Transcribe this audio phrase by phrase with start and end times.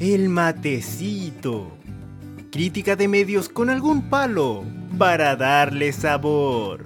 [0.00, 1.68] El matecito.
[2.50, 4.64] Crítica de medios con algún palo
[4.98, 6.82] para darle sabor.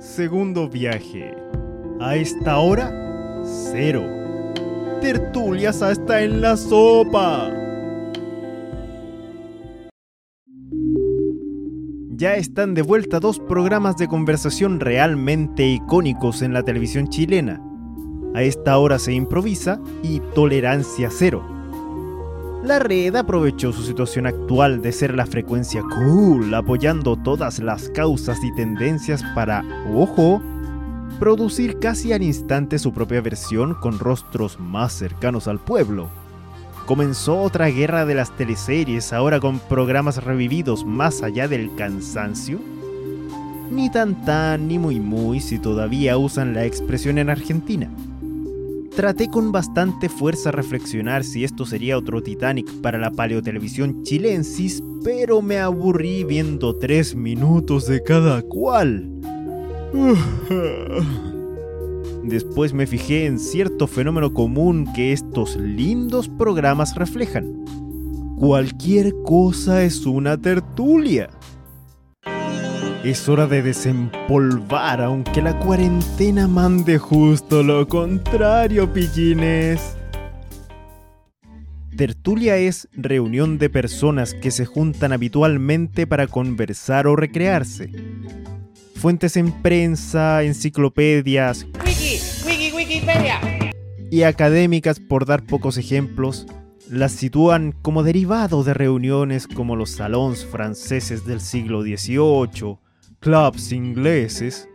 [0.00, 1.34] Segundo viaje.
[2.00, 2.90] A esta hora,
[3.70, 4.02] cero.
[5.02, 7.52] Tertulias hasta en la sopa.
[12.08, 17.67] Ya están de vuelta dos programas de conversación realmente icónicos en la televisión chilena.
[18.34, 21.42] A esta hora se improvisa y Tolerancia Cero.
[22.62, 28.42] La red aprovechó su situación actual de ser la frecuencia cool, apoyando todas las causas
[28.42, 30.42] y tendencias para, ojo,
[31.18, 36.08] producir casi al instante su propia versión con rostros más cercanos al pueblo.
[36.84, 42.58] Comenzó otra guerra de las teleseries, ahora con programas revividos más allá del cansancio.
[43.70, 47.88] Ni tan tan ni muy muy si todavía usan la expresión en Argentina.
[48.98, 55.40] Traté con bastante fuerza reflexionar si esto sería otro Titanic para la paleotelevisión chilensis, pero
[55.40, 59.08] me aburrí viendo tres minutos de cada cual.
[62.24, 67.64] Después me fijé en cierto fenómeno común que estos lindos programas reflejan.
[68.36, 71.30] Cualquier cosa es una tertulia.
[73.08, 79.96] Es hora de desempolvar, aunque la cuarentena mande justo lo contrario, pillines.
[81.96, 87.90] Tertulia es reunión de personas que se juntan habitualmente para conversar o recrearse.
[88.96, 91.66] Fuentes en prensa, enciclopedias,
[94.10, 96.46] y académicas, por dar pocos ejemplos,
[96.90, 102.76] las sitúan como derivado de reuniones como los salones franceses del siglo XVIII,
[103.20, 104.68] clubs ingleses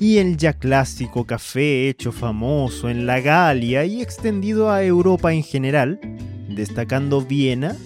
[0.00, 5.42] y el ya clásico café hecho famoso en la Galia y extendido a Europa en
[5.42, 6.00] general,
[6.48, 7.76] destacando Viena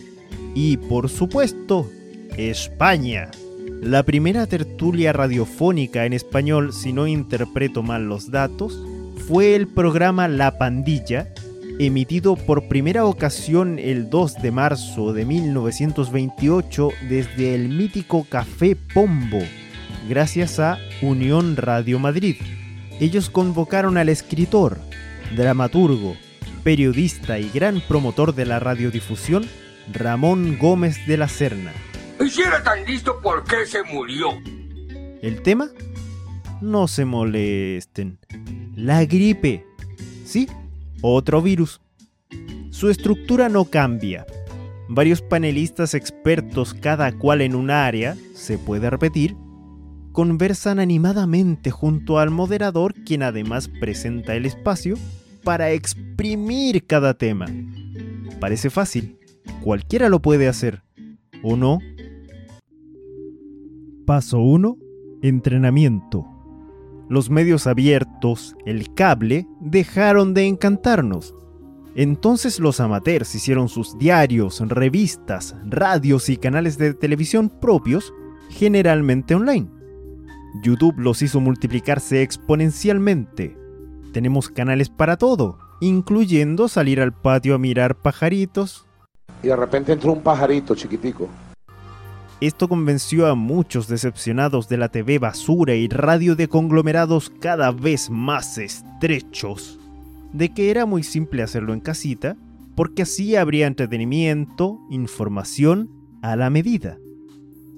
[0.54, 1.90] y, por supuesto,
[2.36, 3.30] España.
[3.82, 8.80] La primera tertulia radiofónica en español, si no interpreto mal los datos,
[9.26, 11.34] fue el programa La Pandilla,
[11.80, 19.40] emitido por primera ocasión el 2 de marzo de 1928 desde el mítico Café Pombo,
[20.08, 22.36] gracias a Unión Radio Madrid.
[23.00, 24.78] Ellos convocaron al escritor,
[25.36, 26.16] dramaturgo,
[26.62, 29.44] periodista y gran promotor de la radiodifusión,
[29.92, 31.72] Ramón Gómez de la Serna.
[32.24, 34.30] Y si era tan listo, ¿por qué se murió?
[35.20, 35.68] ¿El tema?
[36.60, 38.18] No se molesten.
[38.74, 39.66] La gripe.
[40.24, 40.48] Sí,
[41.02, 41.80] otro virus.
[42.70, 44.26] Su estructura no cambia.
[44.88, 49.34] Varios panelistas expertos, cada cual en un área, se puede repetir,
[50.14, 54.94] conversan animadamente junto al moderador, quien además presenta el espacio
[55.42, 57.46] para exprimir cada tema.
[58.38, 59.18] Parece fácil,
[59.60, 60.84] cualquiera lo puede hacer,
[61.42, 61.80] ¿o no?
[64.06, 64.78] Paso 1.
[65.22, 66.24] Entrenamiento.
[67.08, 71.34] Los medios abiertos, el cable, dejaron de encantarnos.
[71.96, 78.14] Entonces los amateurs hicieron sus diarios, revistas, radios y canales de televisión propios,
[78.48, 79.73] generalmente online.
[80.62, 83.56] YouTube los hizo multiplicarse exponencialmente.
[84.12, 88.86] Tenemos canales para todo, incluyendo salir al patio a mirar pajaritos.
[89.42, 91.28] Y de repente entró un pajarito chiquitico.
[92.40, 98.10] Esto convenció a muchos decepcionados de la TV basura y radio de conglomerados cada vez
[98.10, 99.78] más estrechos
[100.34, 102.36] de que era muy simple hacerlo en casita,
[102.74, 105.90] porque así habría entretenimiento, información
[106.22, 106.98] a la medida.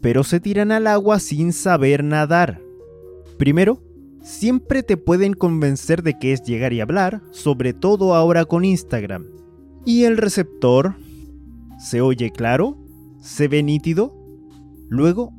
[0.00, 2.62] Pero se tiran al agua sin saber nadar.
[3.39, 3.83] Primero,
[4.23, 9.27] siempre te pueden convencer de que es llegar y hablar, sobre todo ahora con Instagram.
[9.85, 10.97] Y el receptor,
[11.79, 12.79] ¿se oye claro?
[13.21, 14.15] ¿Se ve nítido?
[14.89, 15.33] Luego,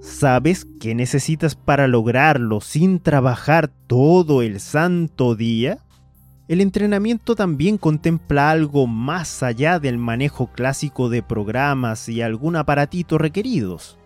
[0.00, 5.78] ¿sabes qué necesitas para lograrlo sin trabajar todo el santo día?
[6.48, 13.18] El entrenamiento también contempla algo más allá del manejo clásico de programas y algún aparatito
[13.18, 13.98] requeridos.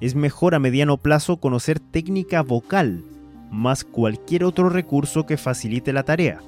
[0.00, 3.04] Es mejor a mediano plazo conocer técnica vocal,
[3.50, 6.40] más cualquier otro recurso que facilite la tarea.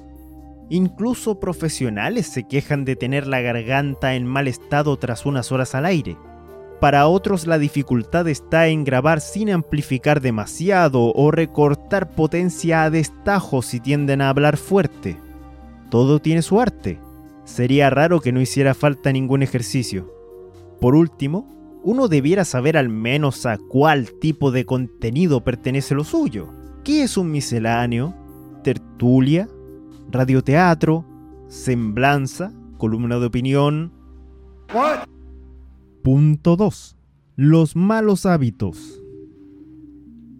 [0.69, 5.85] Incluso profesionales se quejan de tener la garganta en mal estado tras unas horas al
[5.85, 6.17] aire.
[6.81, 13.61] Para otros la dificultad está en grabar sin amplificar demasiado o recortar potencia a destajo
[13.61, 15.17] si tienden a hablar fuerte.
[15.89, 16.99] Todo tiene su arte.
[17.45, 20.13] Sería raro que no hiciera falta ningún ejercicio.
[20.81, 21.47] Por último,
[21.87, 26.49] uno debiera saber al menos a cuál tipo de contenido pertenece lo suyo.
[26.83, 28.13] ¿Qué es un misceláneo?
[28.61, 29.47] ¿Tertulia?
[30.11, 31.05] radioteatro,
[31.47, 33.93] semblanza, columna de opinión.
[36.03, 36.97] Punto 2.
[37.37, 39.01] Los malos hábitos.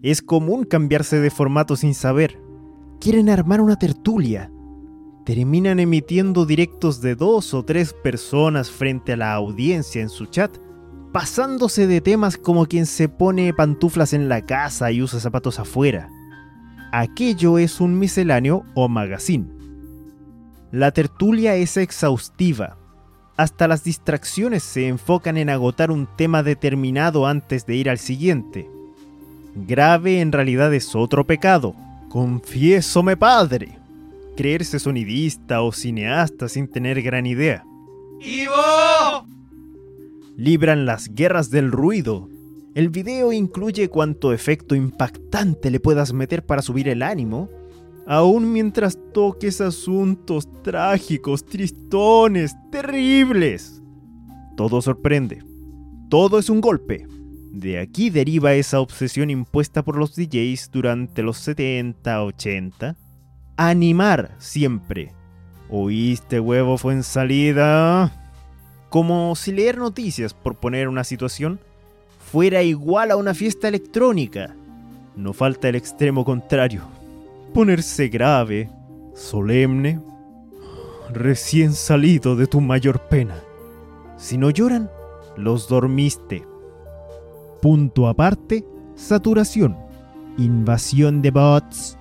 [0.02, 2.38] Es común cambiarse de formato sin saber.
[3.00, 4.52] Quieren armar una tertulia.
[5.24, 10.58] Terminan emitiendo directos de dos o tres personas frente a la audiencia en su chat,
[11.12, 16.08] pasándose de temas como quien se pone pantuflas en la casa y usa zapatos afuera.
[16.92, 19.46] Aquello es un misceláneo o magazine.
[20.70, 22.76] La tertulia es exhaustiva.
[23.36, 28.68] Hasta las distracciones se enfocan en agotar un tema determinado antes de ir al siguiente.
[29.54, 31.74] Grave en realidad es otro pecado.
[32.08, 33.78] Confiésome padre.
[34.36, 37.64] Creerse sonidista o cineasta sin tener gran idea.
[38.20, 39.37] ¡Ivo!
[40.38, 42.28] Libran las guerras del ruido.
[42.76, 47.48] El video incluye cuanto efecto impactante le puedas meter para subir el ánimo,
[48.06, 53.82] aún mientras toques asuntos trágicos, tristones, terribles.
[54.56, 55.42] Todo sorprende.
[56.08, 57.08] Todo es un golpe.
[57.50, 62.96] De aquí deriva esa obsesión impuesta por los DJs durante los 70, 80.
[63.56, 65.12] Animar siempre.
[65.68, 68.17] ¿Oíste huevo fue en salida?
[68.88, 71.60] Como si leer noticias, por poner una situación,
[72.30, 74.54] fuera igual a una fiesta electrónica.
[75.16, 76.82] No falta el extremo contrario.
[77.52, 78.70] Ponerse grave,
[79.14, 80.00] solemne,
[81.12, 83.36] recién salido de tu mayor pena.
[84.16, 84.90] Si no lloran,
[85.36, 86.46] los dormiste.
[87.60, 88.64] Punto aparte,
[88.94, 89.76] saturación,
[90.38, 91.98] invasión de bots.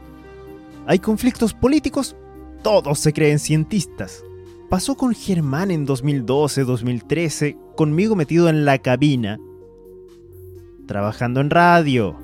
[0.86, 2.16] ¿Hay conflictos políticos?
[2.64, 4.24] Todos se creen cientistas.
[4.70, 9.40] Pasó con Germán en 2012-2013, conmigo metido en la cabina,
[10.88, 12.18] trabajando en radio.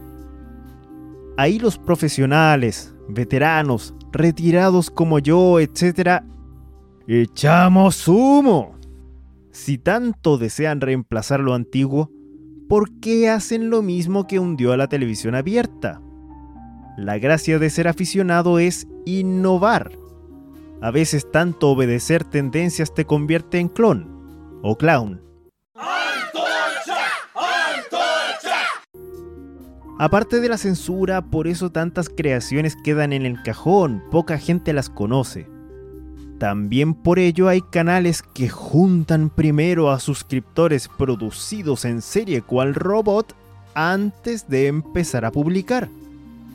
[1.37, 6.21] Ahí los profesionales, veteranos, retirados como yo, etc.,
[7.07, 8.75] echamos humo.
[9.51, 12.11] Si tanto desean reemplazar lo antiguo,
[12.67, 16.01] ¿por qué hacen lo mismo que hundió a la televisión abierta?
[16.97, 20.02] La gracia de ser aficionado es innovar.
[20.81, 25.21] A veces tanto obedecer tendencias te convierte en clon o clown.
[29.99, 34.89] Aparte de la censura, por eso tantas creaciones quedan en el cajón, poca gente las
[34.89, 35.47] conoce.
[36.39, 43.33] También por ello hay canales que juntan primero a suscriptores producidos en serie cual robot
[43.75, 45.89] antes de empezar a publicar.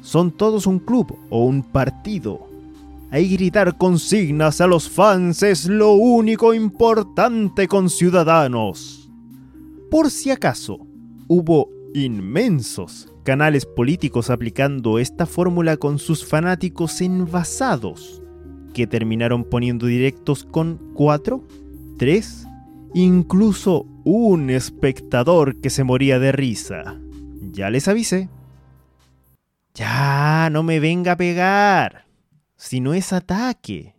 [0.02, 2.47] Son todos un club o un partido.
[3.10, 9.10] Ahí gritar consignas a los fans es lo único importante con ciudadanos.
[9.90, 10.87] Por si acaso,
[11.26, 18.22] hubo inmensos canales políticos aplicando esta fórmula con sus fanáticos envasados,
[18.75, 21.43] que terminaron poniendo directos con 4,
[21.99, 22.46] 3,
[22.94, 27.00] incluso un espectador que se moría de risa.
[27.52, 28.28] Ya les avisé.
[29.75, 32.07] Ya, no me venga a pegar.
[32.58, 33.94] Si no es ataque.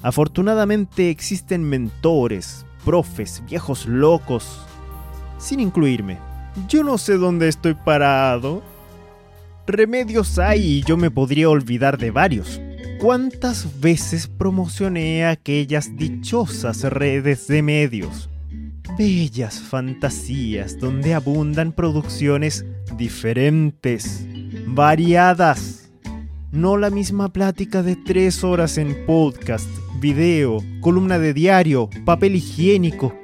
[0.00, 4.64] Afortunadamente existen mentores, profes, viejos locos,
[5.38, 6.18] sin incluirme.
[6.68, 8.62] Yo no sé dónde estoy parado.
[9.66, 12.60] Remedios hay y yo me podría olvidar de varios.
[13.00, 18.30] ¿Cuántas veces promocioné aquellas dichosas redes de medios?
[18.96, 22.64] Bellas fantasías donde abundan producciones
[22.96, 24.24] diferentes,
[24.74, 25.90] variadas.
[26.50, 29.68] No la misma plática de tres horas en podcast,
[30.00, 33.14] video, columna de diario, papel higiénico,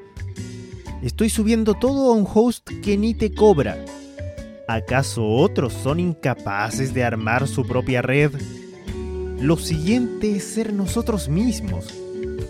[1.02, 3.84] Estoy subiendo todo a un host que ni te cobra.
[4.66, 8.32] ¿Acaso otros son incapaces de armar su propia red?
[9.40, 11.86] Lo siguiente es ser nosotros mismos.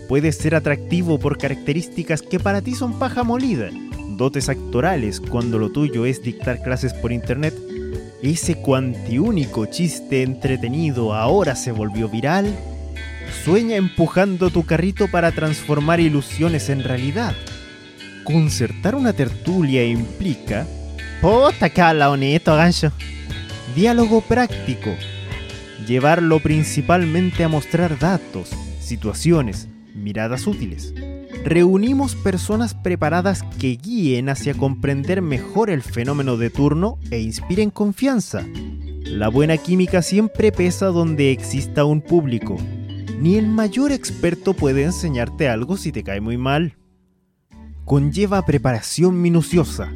[0.07, 3.69] Puedes ser atractivo por características que para ti son paja molida,
[4.17, 7.53] dotes actorales cuando lo tuyo es dictar clases por internet.
[8.21, 12.55] Ese cuantiúnico chiste entretenido ahora se volvió viral.
[13.43, 17.33] Sueña empujando tu carrito para transformar ilusiones en realidad
[18.31, 20.67] concertar una tertulia implica.
[21.19, 22.91] Puta cala honesto, gancho.
[23.75, 24.95] Diálogo práctico.
[25.87, 28.49] Llevarlo principalmente a mostrar datos,
[28.79, 30.93] situaciones, miradas útiles.
[31.43, 38.45] Reunimos personas preparadas que guíen hacia comprender mejor el fenómeno de turno e inspiren confianza.
[39.03, 42.57] La buena química siempre pesa donde exista un público.
[43.19, 46.75] Ni el mayor experto puede enseñarte algo si te cae muy mal
[47.89, 49.91] conlleva preparación minuciosa.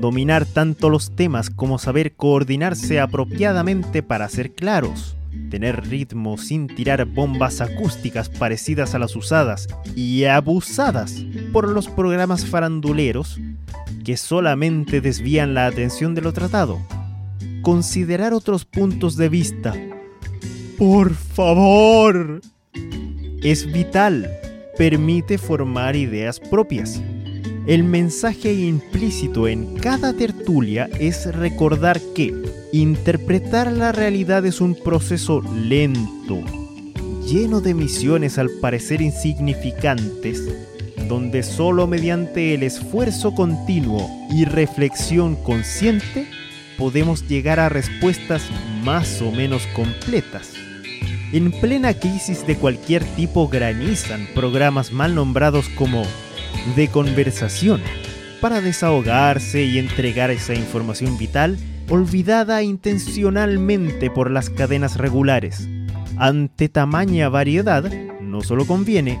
[0.00, 5.16] Dominar tanto los temas como saber coordinarse apropiadamente para ser claros,
[5.50, 12.44] tener ritmo sin tirar bombas acústicas parecidas a las usadas y abusadas por los programas
[12.44, 13.40] faranduleros
[14.04, 16.80] que solamente desvían la atención de lo tratado.
[17.62, 19.74] Considerar otros puntos de vista.
[20.78, 22.40] Por favor.
[23.42, 24.30] Es vital.
[24.76, 27.02] Permite formar ideas propias.
[27.66, 32.32] El mensaje implícito en cada tertulia es recordar que
[32.72, 36.42] interpretar la realidad es un proceso lento,
[37.26, 40.42] lleno de misiones al parecer insignificantes,
[41.08, 46.26] donde solo mediante el esfuerzo continuo y reflexión consciente
[46.76, 48.42] podemos llegar a respuestas
[48.84, 50.52] más o menos completas.
[51.32, 56.02] En plena crisis de cualquier tipo granizan programas mal nombrados como
[56.76, 57.82] de conversación
[58.40, 61.58] para desahogarse y entregar esa información vital
[61.90, 65.68] olvidada intencionalmente por las cadenas regulares.
[66.16, 67.90] Ante tamaña variedad,
[68.20, 69.20] no solo conviene,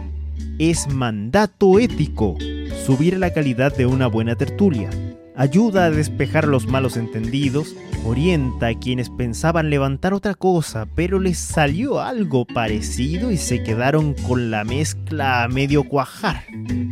[0.58, 2.36] es mandato ético
[2.84, 4.90] subir la calidad de una buena tertulia.
[5.36, 11.38] Ayuda a despejar los malos entendidos, orienta a quienes pensaban levantar otra cosa, pero les
[11.38, 16.42] salió algo parecido y se quedaron con la mezcla a medio cuajar.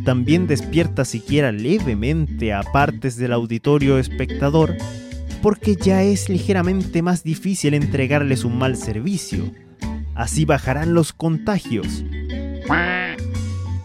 [0.05, 4.77] También despierta siquiera levemente a partes del auditorio espectador,
[5.41, 9.51] porque ya es ligeramente más difícil entregarles un mal servicio.
[10.15, 12.03] Así bajarán los contagios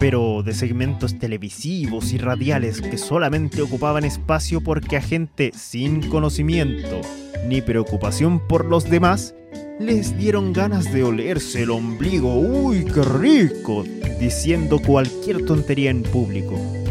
[0.02, 7.02] pero de segmentos televisivos y radiales que solamente ocupaban espacio porque a gente sin conocimiento
[7.46, 9.36] ni preocupación por los demás
[9.78, 13.84] les dieron ganas de olerse el ombligo, uy, qué rico,
[14.18, 16.81] diciendo cualquier tontería en público.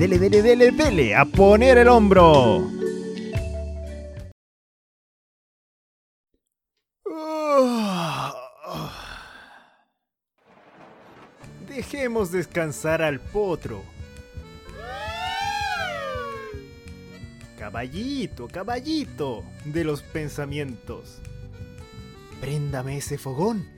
[0.00, 2.70] Dele, dele, dele, dele, a poner el hombro.
[11.68, 13.82] Dejemos descansar al potro.
[17.58, 21.18] Caballito, caballito de los pensamientos.
[22.40, 23.68] Préndame ese fogón.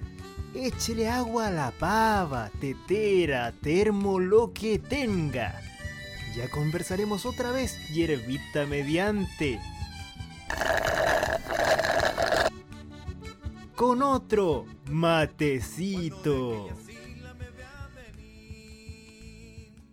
[0.55, 5.72] Échele agua a la pava, tetera, termo, lo que tenga.
[6.35, 9.61] Ya conversaremos otra vez, hierbita mediante.
[13.77, 16.69] Con otro matecito.